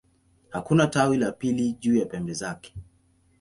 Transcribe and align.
Hakuna 0.49 0.87
tawi 0.87 1.17
la 1.17 1.31
pili 1.31 1.73
juu 1.73 1.95
ya 1.95 2.05
pembe 2.05 2.33
zake. 2.33 2.73